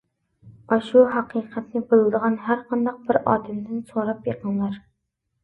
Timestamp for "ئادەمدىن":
3.35-3.87